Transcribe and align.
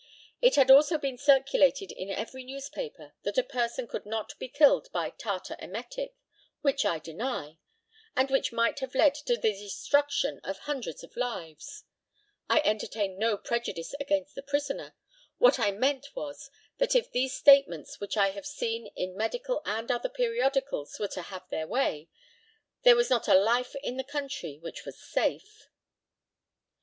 It 0.41 0.55
had 0.55 0.71
also 0.71 0.97
been 0.97 1.19
circulated 1.19 1.91
in 1.91 2.09
every 2.09 2.43
newspaper 2.43 3.13
that 3.21 3.37
a 3.37 3.43
person 3.43 3.87
could 3.87 4.03
not 4.03 4.33
be 4.39 4.47
killed 4.49 4.91
by 4.91 5.11
tartar 5.11 5.55
emetic, 5.59 6.15
which 6.61 6.85
I 6.85 6.97
deny, 6.97 7.59
and 8.15 8.31
which 8.31 8.51
might 8.51 8.79
have 8.79 8.95
led 8.95 9.13
to 9.13 9.35
the 9.37 9.51
destruction 9.53 10.39
of 10.43 10.57
hundreds 10.61 11.03
of 11.03 11.15
lives. 11.15 11.83
I 12.49 12.61
entertain 12.61 13.19
no 13.19 13.37
prejudice 13.37 13.93
against 13.99 14.33
the 14.33 14.41
prisoner. 14.41 14.95
What 15.37 15.59
I 15.59 15.69
meant 15.69 16.07
was 16.15 16.49
that 16.79 16.95
if 16.95 17.11
these 17.11 17.35
statements 17.37 17.99
which 17.99 18.17
I 18.17 18.31
have 18.31 18.47
seen 18.47 18.87
in 18.95 19.15
medical 19.15 19.61
and 19.65 19.91
other 19.91 20.09
periodicals 20.09 20.97
were 20.99 21.09
to 21.09 21.21
have 21.21 21.47
their 21.51 21.67
way, 21.67 22.09
there 22.81 22.95
was 22.95 23.11
not 23.11 23.27
a 23.27 23.35
life 23.35 23.75
in 23.83 23.97
the 23.97 24.03
country 24.03 24.57
which 24.57 24.83
was 24.83 24.99
safe. 24.99 25.67